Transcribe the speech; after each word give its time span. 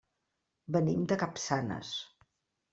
Venim 0.77 1.05
de 1.13 1.19
Capçanes. 1.25 1.95